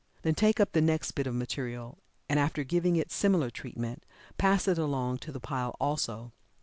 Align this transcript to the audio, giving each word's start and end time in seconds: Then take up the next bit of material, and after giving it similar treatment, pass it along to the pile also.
Then 0.23 0.33
take 0.33 0.59
up 0.59 0.71
the 0.71 0.81
next 0.81 1.11
bit 1.11 1.27
of 1.27 1.35
material, 1.35 1.99
and 2.27 2.39
after 2.39 2.63
giving 2.63 2.95
it 2.95 3.11
similar 3.11 3.51
treatment, 3.51 4.03
pass 4.35 4.67
it 4.67 4.79
along 4.79 5.19
to 5.19 5.31
the 5.31 5.39
pile 5.39 5.75
also. 5.79 6.31